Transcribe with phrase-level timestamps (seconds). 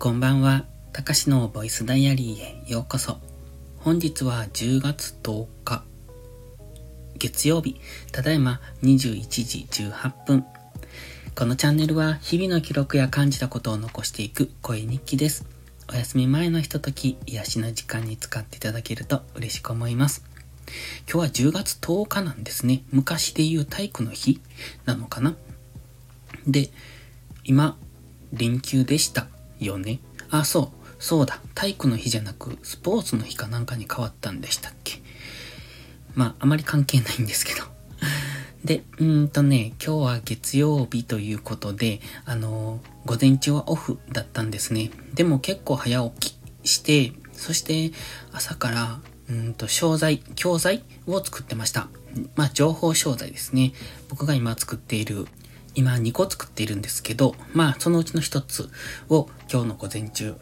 [0.00, 0.64] こんばんは。
[0.92, 3.18] たかしのボイスダイアリーへようこそ。
[3.78, 5.82] 本日は10月10日、
[7.16, 7.80] 月曜日、
[8.12, 10.44] ただいま21時18分。
[11.34, 15.44] このチャンネルは日々の記録や感じたことを残していく声日記です。
[15.92, 20.24] お休み前のひととき、癒しの時間に使っていただけると嬉しく思います。
[21.12, 22.84] 今日は10月10日なんですね。
[22.92, 24.40] 昔で言う体育の日
[24.84, 25.34] なのかな
[26.46, 26.70] で、
[27.42, 27.76] 今、
[28.32, 29.26] 連休でした
[29.60, 30.00] よね。
[30.30, 31.40] あ、そう、そうだ。
[31.54, 35.00] 体育の日じゃなく、スポーツの日かなんかに変わったんでしたっけ？
[36.14, 37.62] まあ、あまり関係ないんですけど。
[38.64, 44.90] で、うんとね、今日は月曜日ということで、あのー、午前中はオフだったんですね。
[45.14, 47.92] でも結構早起きして、そして
[48.32, 51.88] 朝から、うんと、商材、教材を作ってました。
[52.34, 53.72] まあ、情報商材ですね。
[54.08, 55.26] 僕が今作っている
[55.78, 58.68] 今2個作っているんですけど、まあそのうちの1つ
[59.08, 60.34] を今日の午前中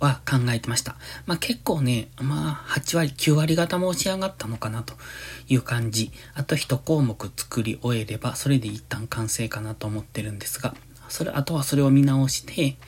[0.00, 0.96] は考えてました。
[1.26, 4.94] まあ結構ね、まあ8割、9割方も仕上がったのかなと
[5.46, 6.10] いう感じ。
[6.32, 10.74] あと1項目作り終えれば、それで一旦完成かなと思ってるんですが、
[11.10, 12.78] それ、あとはそれを見直して、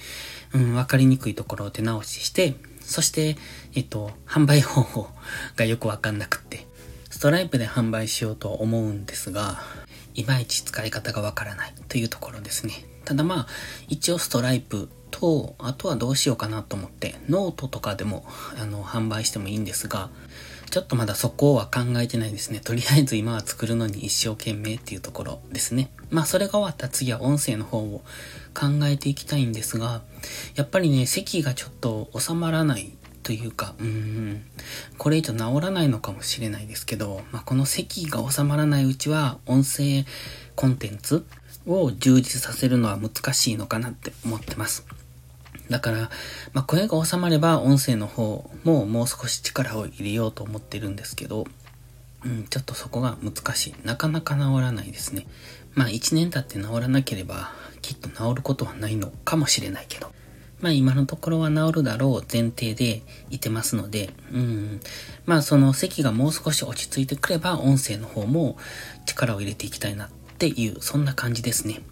[0.55, 3.37] うん、わかりにくいところを手直しして、そして、
[3.75, 5.09] えっと、販売方法
[5.57, 6.67] がよくわかんなくって、
[7.11, 9.63] ストライプで販売しようと思うんですが、
[10.15, 12.87] いまいち使い方がわからないというところですね。
[13.05, 13.47] ただまあ、
[13.89, 18.25] 一応ストライプと、あとはどうしようかなと思って、ノートとかでも、
[18.59, 20.11] あの、販売してもいいんですが、
[20.71, 22.59] ちょっとまだそこは考えてないですね。
[22.59, 25.91] とりあえず今は作るのに一生懸命っていうところですね。
[26.11, 28.03] まあそれが終わった次は音声の方を
[28.55, 30.03] 考えていきたいんですが、
[30.57, 32.93] やっぱりね、席がちょっと収まらない
[33.25, 34.43] というか、うん、
[34.99, 40.05] これ以上治らないのかもしれないですけど、まあ、この咳が収まらないうちは、音声
[40.55, 41.27] コンテンツ
[41.67, 44.87] を充実させるのは難しいのかなって思ってます。
[45.71, 46.11] だから、
[46.53, 51.47] まあ、声が収まれば音声の方ももう少し力を入れようと思ってるんですけど、
[52.25, 53.75] うん、ちょっとそこが難しい。
[53.85, 55.27] なかなか治らないですね。
[55.73, 60.13] まあ1年経って治らなければきっと治ることはないのかもしれないけど。
[60.65, 64.81] まあ今のところは治るだろう前提でいてますので、うん。
[65.27, 68.57] まあその席がもう少し落ち着いてくれば音声の方も
[69.05, 70.09] 力を入れていきたいなっ
[70.39, 71.83] ていう、そんな感じですね。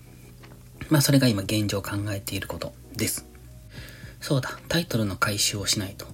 [0.89, 3.27] まあそれが今現状考えていることです。
[4.23, 6.07] そうだ、タイトルの回収をしないと。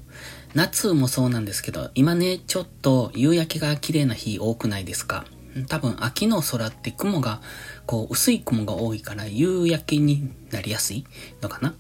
[0.55, 5.27] 夏もそうなんですけど、今ね、ちょっと夕焼けが綺麗な日多くないですか？
[5.69, 7.41] 多分秋の空って雲が、
[7.87, 11.07] こう薄い雲が多いから夕焼けになりやすい
[11.41, 11.77] のかな？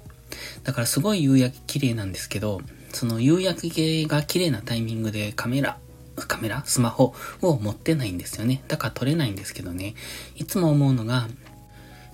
[0.65, 2.61] だからすごい夕焼け綺麗なんですけど、
[2.93, 5.79] その夕焼けが綺麗なタイミングでカメラ、
[6.17, 6.63] カメラ？
[6.65, 8.63] スマホを持ってないんですよね。
[8.69, 9.95] だから撮れないんですけどね。
[10.37, 11.29] いつも思うのが、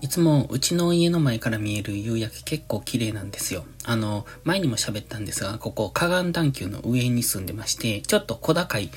[0.02, 3.64] いつもうちの家の前から見える夕焼け結構綺麗なんですよ。
[3.84, 8.90] あの、前にも喋ったんですが、ここ河岸段丘の上に住んでまして、ちょっと小高い、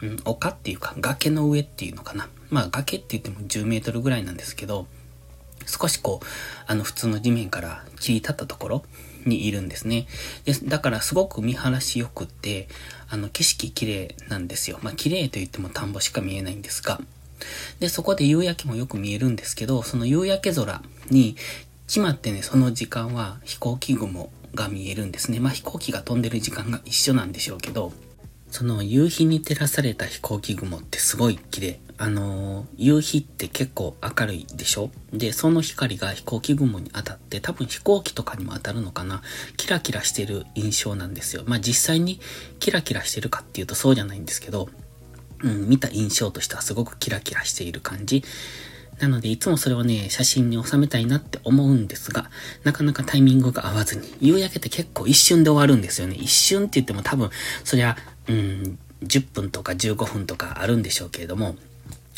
[0.00, 2.28] うん、丘っていうか崖の上っていうのかな。
[2.48, 4.86] まあ崖って言っても10メートルぐらいなんですけど、
[5.66, 6.26] 少しこう、
[6.66, 8.84] あの普通の地面から切り立ったところ
[9.24, 10.06] にいるんですね。
[10.44, 12.68] でだからすごく見晴らし良くって、
[13.08, 14.78] あの景色綺麗なんですよ。
[14.82, 17.00] まあ綺麗と言っても田んぼしか見えないんですが。
[17.80, 21.36] で、そこで夕焼けもよく見えるんですけど、その夕焼け空に
[21.86, 25.40] 決まってね、その時間は飛行機雲が見えるんですね。
[25.40, 27.92] まあ飛行機が飛んでる時間が一緒なんでしょうけど、
[28.54, 31.80] その夕日に照らされた飛行機雲ってすごい綺麗。
[31.98, 34.92] あのー、夕日って結構明るいでしょ？
[35.12, 39.22] で、その光が飛行機雲に当たって、多分飛行機とかにも当たるのかな？
[39.56, 41.42] キラキラしてる印象なんですよ。
[41.46, 42.20] まあ実際に
[42.60, 44.68] キラキラしてるかっていうとそうじゃないんですけど、
[45.42, 48.22] うん、見た印象としてはすごくキラキラしている感じ。
[49.00, 52.30] なので、いつもそれをね、写真に収めたいなって思うんですが、
[52.62, 56.14] なかなかタイミングが合わずに、夕焼けって結構一瞬で終わるんですよね。
[56.14, 57.30] 一瞬って言っても多分、
[57.64, 57.96] そりゃ
[58.28, 61.56] うん、10分とか15分とかあるんでしょうけれども、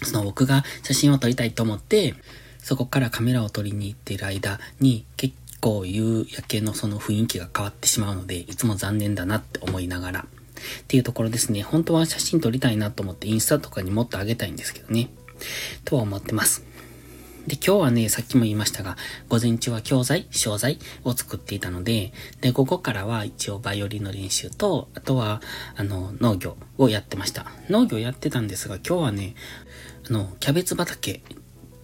[0.02, 2.14] その僕が写真を撮りたいと思って、
[2.58, 10.24] そこからカメラを撮りに行ってる間に結構夕焼けのその雰囲気が変わってしまうので、いつも残念だなって思いながら、っ
[10.88, 11.62] ていうところですね。
[11.62, 15.10] 本当は写真撮りたいなと思ってインスタとかにもっと上げたいんですけどね。
[15.84, 16.64] とは思ってます。
[17.46, 18.96] で、今日はね、さっきも言いましたが、
[19.28, 25.40] 午前中は教材、商材を作っていたので、で、午後からは一応バイオリンの練習と、あとは、
[25.76, 27.46] あの、農業をやってました。
[27.68, 29.34] 農業やってたんですが、今日はね、
[30.08, 31.22] あの、キャベツ畑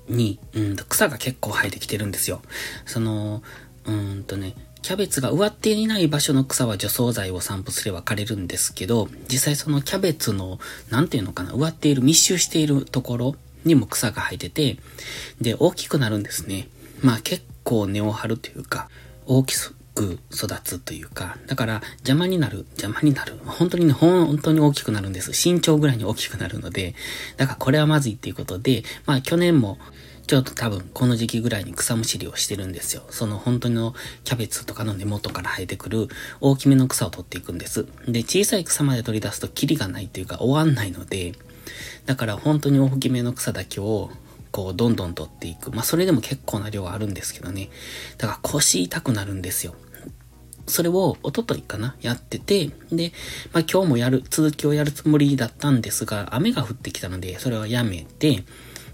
[0.09, 2.43] に、うん、草が結構生えてきてるんですよ。
[2.85, 3.43] その、
[3.85, 10.59] うーんとね、キャベツが植わっていない場所の草は除草剤を散布すれば枯れるんですけど、実際そのキャベツの、
[10.91, 14.79] なんていうのかな、植わっている、密集しているところにも草が生えてて、
[15.41, 16.69] で、大きくなるんですね。
[17.03, 18.89] まあ結構根を張るというか、
[19.27, 19.55] 大き
[19.95, 23.39] く育つというか、だから邪魔になる、邪魔になる。
[23.45, 25.31] 本当にね、本当に大きくなるんです。
[25.33, 26.95] 身長ぐらいに大きくなるので、
[27.37, 29.79] だからこれはまずいっていうことで、まあ去年も、
[30.27, 33.03] ちょっと多分この時期ぐらいに草むしりをしてるんですよ。
[33.11, 33.95] その本当の
[34.25, 36.09] キャベツとかの根元から生えてくる
[36.41, 37.87] 大きめの草を取っていくんです。
[38.07, 41.35] で、小さい草まで取り出すとキリがないというか終わんないので、
[42.07, 44.11] だから本当に大きめの草だけを
[44.51, 45.71] こうどんどん取っていく。
[45.73, 47.71] まあそれでも結構な量あるんですけどね。
[48.19, 49.75] だから腰痛くなるんですよ。
[50.67, 51.97] それをおとといかな？
[52.01, 53.13] やってて、で、
[53.53, 58.45] まあ今日もやる、続きをやるつもりだったんですが、雨が降ってきたので、それはやめて、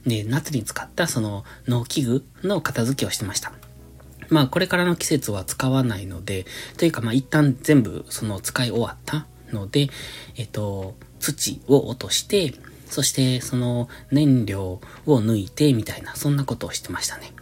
[0.06, 3.52] で、夏に使ったその農機具の片付けをしてました。
[4.30, 6.46] まあこれからの季節は使わないので、
[6.78, 9.88] というかまあ一旦全部その使い終わったので、
[10.36, 12.54] えっと、土を落として、
[12.88, 17.32] そしてその燃料を抜いてみたいな、そんなことをしてましたね。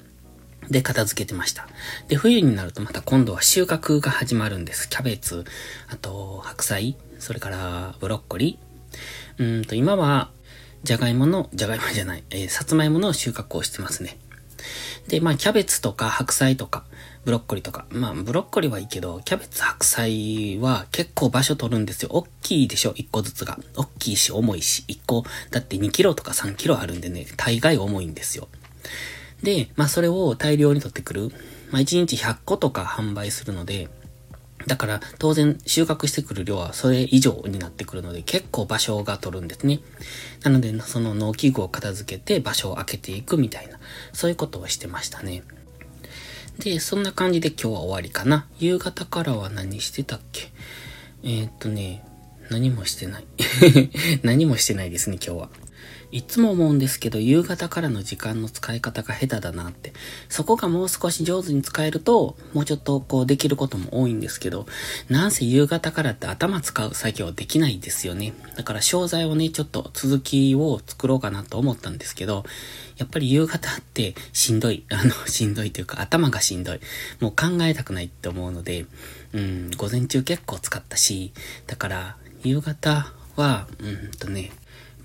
[0.68, 1.68] で、片付けてました。
[2.08, 4.88] で、冬になるとまた今度は収穫が始まるんです。
[4.88, 5.44] キャベツ、
[5.88, 9.56] あと、白菜、それからブロッコリー。
[9.58, 10.30] うんと、今は
[10.82, 14.18] じゃがいもの、じゃがいもじゃない、えー、さつまいもの収穫をしてますね。
[15.08, 16.84] で、まあ、キャベツとか白菜とか、
[17.26, 17.86] ブロッコリーとか。
[17.90, 22.10] まあ、ブロッコリーはいいけど、キャベツ、白菜は結構場所取るんですよ。
[22.12, 23.58] 大きいでしょ ?1 個ずつが。
[23.76, 24.84] 大きいし、重いし。
[24.86, 28.46] 1個、だって2キロとか3キロあるんでね、大概重いんですよ。
[29.42, 31.32] で、まあ、それを大量に取ってくる。
[31.72, 33.88] まあ、1日100個とか販売するので、
[34.68, 39.80] だから当然収穫してくる量はそれ以上になってくるので結構場所が取るんですね。
[40.42, 43.78] なのでその農機具を片付けて場所を空けていくみたいな、
[44.12, 45.42] そういうことをしてましたね。
[46.58, 48.46] で、そんな感じで今日は終わりかな。
[48.58, 50.50] 夕方からは何してたっけ？
[51.22, 52.02] えー、っとね、
[52.50, 53.24] 何もしてない。
[54.22, 55.48] 何もしてないですね、今日は。
[56.12, 59.92] いつも思うんですけど、夕方からの時間の使い方が下手だなって。
[60.28, 64.66] そこがもう少し上手に使えると、もうちょっとこうできることも多いんですけど、
[65.08, 68.34] なんせ夕方からって頭使う作業できないですよね。
[68.56, 72.44] だから商材をね、ちょっと続きを作ろうかなと思ったんですけど、
[72.96, 74.84] やっぱり夕方ってしんどい。
[74.90, 76.80] あの、しんどいというか頭がしんどい。
[77.20, 78.86] もう考えたくないって思うので、
[79.32, 81.32] うん、午前中結構使ったし、
[81.66, 84.52] だから夕方は、うんとね、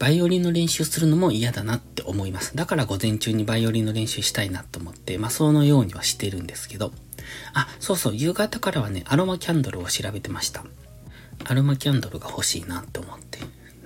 [0.01, 2.57] バイオリンの練習するのも嫌だなって思います。
[2.57, 6.91] だから午前中にバイオリンの練習したいなと思って、まあそのようにはしてるんですけど。
[7.53, 10.65] あ、そうそう、夕方からはね、アロマキャンドルを調べてました。
[11.43, 13.37] アロマキャンドルが欲しいなって思って。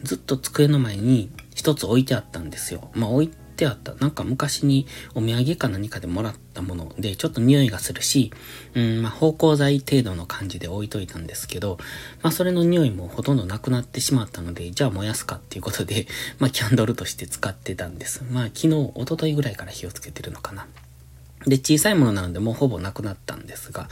[0.04, 2.90] ずっと机の前に一つ置いてあったんですよ。
[2.94, 3.96] まあ置いってあった。
[3.96, 4.86] なんか昔に
[5.16, 8.32] お土産か何かでもらったもので、ちょっと匂いがするし、
[8.76, 11.78] うん、まあ、芳香剤程度の感じで置いといたんですけど、
[12.22, 16.08] まあ、それの匂いもほとんどなくなってしまったので、じゃあ燃やすかっていうことで、
[16.38, 18.24] まあ、キャンドルとして使ってたんです。
[18.30, 20.68] まあ、昨日、一昨日ぐらいから火をつけてるのかな。
[21.48, 23.88] で、小さいものなのでもうほぼなくなったんですが、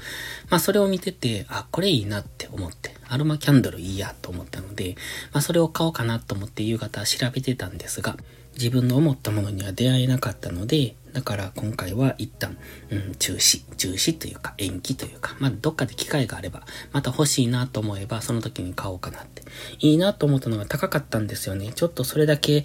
[0.49, 4.95] まあそれを見てて、あ、これいいなって思って、アロマキャンドルいいやと思ったので、
[5.33, 8.17] まあそれを買おうかなと思って夕方調べてたんですが、
[8.53, 12.57] 自分の思ったものには出会えなかったので、だから今回は一旦、
[12.89, 19.43] うん、中止、中止というか延期というか、まあ、どっかで機会があれば、また欲しいなと思えば、その時に買おうかなって。
[19.79, 21.71] いいなと思ったのが高かったんですよね。
[21.73, 22.63] ちょっとそれだけ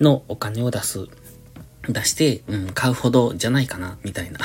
[0.00, 1.06] のお金を出す、
[1.88, 4.38] 出して、うん、買うほどじゃないかな、みたいな、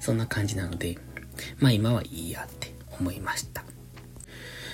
[0.00, 0.98] そんな感じなので、
[1.58, 3.64] まあ今はいいやって思いました。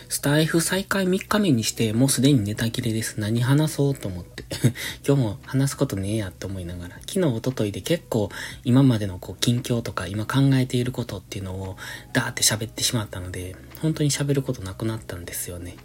[0.08, 3.20] スタイフ再開3日目にして、もうすでにネタ切れです。
[3.20, 4.44] 何話そうと思って。
[5.06, 6.96] 今日も話すことねえやって思いながら。
[7.00, 8.30] 昨日、おとといで結構
[8.64, 11.76] 今までのこう近況とか今考えていることっていうのを
[12.12, 15.76] ダーって喋ってしまったので、本当に喋ることなくなったんですよね。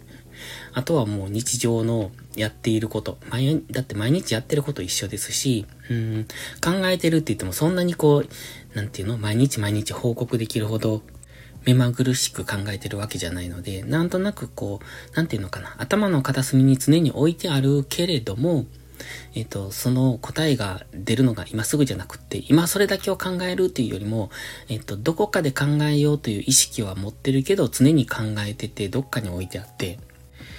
[0.72, 3.18] あとはもう日常のやっていること。
[3.28, 6.26] 毎だって毎日やってること一緒ですし、うん、
[6.62, 9.18] 考えてるって言ってもそんなにこう、なんていうの？
[9.18, 11.02] 毎日毎日報告できるほど
[11.64, 18.66] 目まぐるしく考えてるわけじゃないので、なんとなくこう、なんていうのかな、頭の片隅に常に置いてあるけれども、
[19.34, 24.30] えっ、と、その答えが出るのが今すぐじゃなくって、今それだけを考えるっていうよりも、
[24.68, 29.98] えっ、と、どこかで考えようという意識は持ってるけど、常に考えてて、どっかに置いてあって、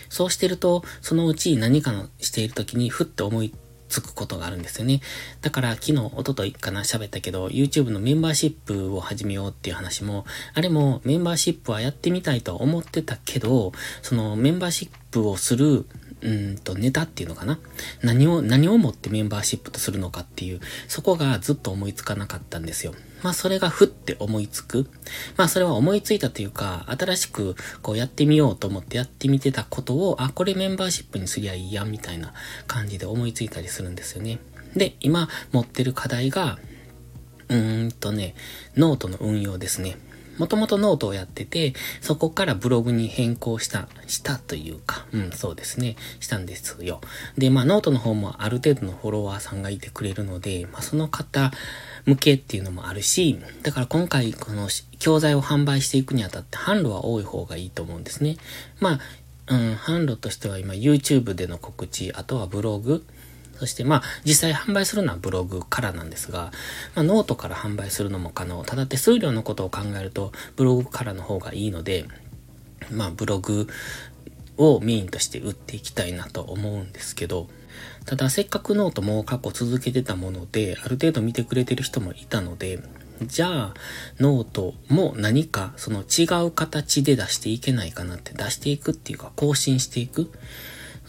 [0.10, 3.53] そうしてると、そのうち何かのしている時にふっと思い
[3.91, 5.01] つくことがあるんですよね。
[5.41, 15.86] だから昨日、おとといかな喋ったけど、YouTube のメンバーシップを始めようっていう話も、あれもメンバーシップはやってみたいと思ってたけど、そのメンバーシップをする
[16.21, 17.59] うんと、ネタっていうのかな？
[18.03, 22.93] 何を、何をもってメンバーシップとするのかっていう、そこがずっと思いつかなかったんですよ。
[23.23, 24.87] まあ、それがふって思いつく。
[25.37, 32.33] まあ、それは思いついたというか、新しくこうやってみようと思ってやってみてたことを、あ、これメンバーシップにすりゃいいや、みたいな
[32.67, 34.39] 感じで思いついたりするんですよね。
[34.75, 36.59] で、今持ってる課題が、
[37.49, 38.35] うーんとね、
[38.77, 39.97] ノートの運用ですね。
[40.38, 47.01] もともとノートをやってて、そこからブログに変更した、したというか、うん、そうですね、したんですよ。
[47.38, 51.51] で、まあ、ノートの方もある程度のフォロワーさんがいてくれるので、まあ、その方
[52.05, 54.69] 向けっていうのもあるし、だから今回、この
[55.00, 58.38] 教材を販売していくにあたって、販路は多い方がいいと思うんですね。
[58.79, 59.00] まあ、
[59.47, 63.05] うん、販路としては今 YouTube での告知、あとはブログ、
[63.62, 66.51] そしてまあ実際販売するのはブログからなんですが、
[66.96, 68.63] まあ、ノートから販売するのも可能。
[68.63, 72.08] ただ手数料のことを考えるとブログからの方がいいので、
[72.91, 73.68] まあブログ
[74.58, 77.50] をメインとして売っていきたいなと思うんですけど、
[78.08, 82.80] ただせっかくノートも過去続けてたもので、ある程度見てくれてる人もいたので、
[83.22, 83.74] じゃあ、
[84.20, 90.32] ノートも何かその違う形で出していけないかなって出していくっていうか更新していく。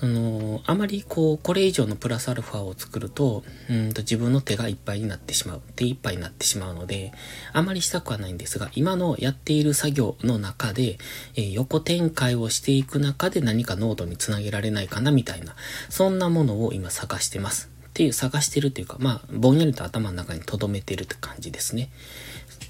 [0.02, 5.62] あのあまりこう、これ以上のプラスアルファを作ると、うんと自分の手がいっぱいになってしまう。
[5.76, 7.12] 手いっぱいになってしまうので、
[7.52, 10.98] あまりしたくはないんですが、今のやっている作業の中で、
[11.36, 15.54] えー、横展開をしていく中で何かノートにつなげられないかなみたいな、
[15.88, 17.70] そんなものを今探してます。
[17.86, 21.90] っていう、探してるっていうか、まあ、ぼんやりと頭の中に留めてるって感じですね。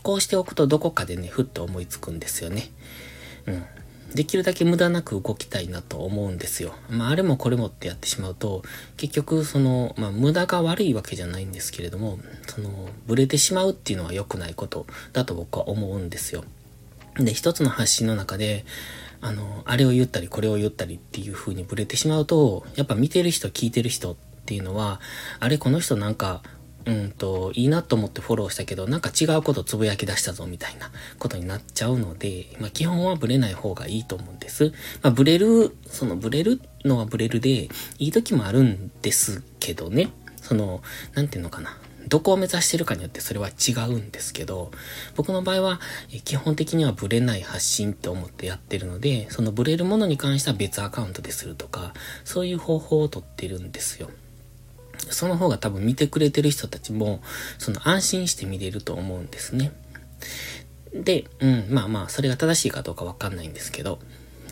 [0.02, 2.70] こうしておくとどこかでね、ふっと思いつくんですよね。
[3.46, 3.64] うん。
[4.14, 6.74] できるだけ無駄なく動きたいなと思うんですよ。
[6.90, 8.62] まあ、あれもこれもってやってしまうと、
[8.96, 16.44] 結局、その、まあ、無駄が悪いわけじゃないんですけれども、その、ブレてしまうっていうのは良くないことだと僕は思うんですよ。
[17.16, 18.64] で、一つの発信の中で、
[19.20, 25.00] あの、あれを言ったり、これを言ったりっていう風にブレてしまうと、やっぱ見てる人、聞いてる人っていうのは、
[25.38, 26.42] あれ、この人なんか、
[26.84, 34.72] うんと、いいなと思ってフォローしたけど、なんか違うことつぶやき出したぞみたいなことになっちゃうので、まあ基本はブレない方がいいと思うんです。
[35.02, 40.10] まあブレる、そのブレるのはブレるで、いい時もあるんですけどね。
[40.36, 40.82] その、
[41.14, 41.78] なんていうのかな。
[42.08, 44.70] どこを目指してるかによってそれは違うんですけど、
[45.16, 45.80] 僕の場合は
[46.24, 54.10] 基本的にはブレない発信って思ってやってるので、そのブレるものに関しては別アカウントでするとか、そういう方法をとってるんですよ。
[55.10, 57.20] その方が多分見てくれてる人たちも、
[57.58, 59.72] その安心して見れると思うんですね。
[60.94, 63.98] で、うん、まあまあ、それが正しいかどうかわかんないんですけど、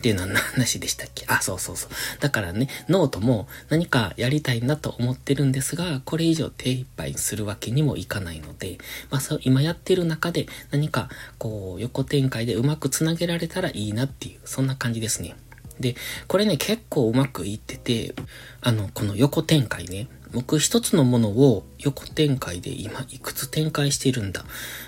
[0.01, 1.25] で、何の話でしたっけ？
[1.27, 1.91] あ、そうそうそう。
[2.19, 8.79] だからね、ノートも何かやりたいなと思ってるんですが、これ以上手一杯するわけにもいかないので、
[9.11, 15.35] まあそう、今やってる中で何か、こう、横展開でうまくつなげられたらいいなっていう、そんな感じですね。
[15.81, 15.95] で、
[16.27, 18.13] これね、結構うまくいってて、
[18.61, 24.45] あの、この横展開ね、僕一つのものを横展開で今いくつ展開しているんだ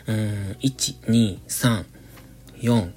[0.07, 0.15] うん、
[0.61, 1.85] 1、2、3、
[2.61, 2.91] 4、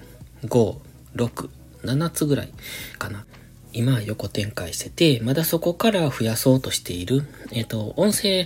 [0.44, 0.76] 5、
[1.16, 1.48] 6、
[1.82, 2.52] 7つぐらい
[2.98, 3.24] かな。
[3.72, 7.24] 今横展開してて、まだそこから増やそうとしている。
[7.52, 8.44] えっ、ー、と、音声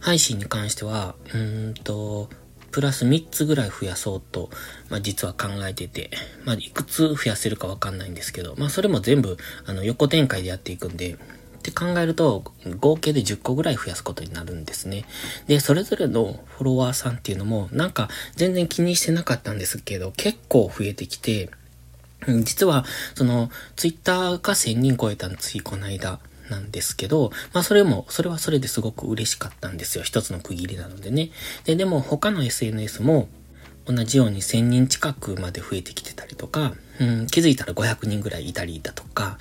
[0.00, 2.28] 配信に関しては、うーんと、
[2.76, 4.50] プラス3つぐらい増やそうと、
[4.90, 6.10] まあ、実は考えてて、
[6.44, 11.16] まあ、いくつ増やせるかわかんないんですけど、まあ、それも全部、あの、横展開でやっていくんで、っ
[11.62, 15.06] て考えると、合計で10個ぐらい増やすことになるんですね。
[15.46, 21.48] で、それぞれのフォロワーさんっていうのも、なんか全然気にしてなかったんですけど、結構増えてきて、
[22.44, 30.04] 実は、その、ツイッターが1000人超えたんついこの間なんですけど、まあそれも、それはそれですごく嬉しかったんですよ。
[30.04, 31.30] 一つの区切りなのでね。
[31.64, 33.28] で、でも他の SNS も、
[33.86, 39.38] 同じように1000人近くまで増えてきてたりとか、うん、気づいたら500人ぐらいいたりだとか、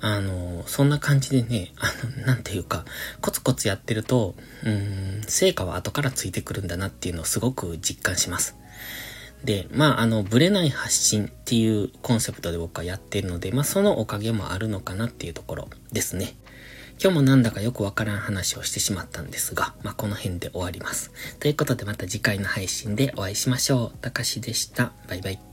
[0.00, 2.84] あの、そんな感じでね、あの、なんていうか、
[3.20, 8.56] コツコツやってると、うん、成果は後からついてくるんだなっていうのをすごく実感します。
[9.44, 16.34] で、まあ、あの、ブレない発信っていうコンセプトで僕はやってるので、まあ、そのおかげもあるのかなっていうところですね。
[17.00, 21.10] 今日もなんだかよくわからん話をしてしまったんですが、まあ、この辺で終わります。
[21.40, 23.98] ということでまた次回の配信でお会いしましょう。
[24.00, 24.92] たかしでした。
[25.08, 25.51] バイバイ。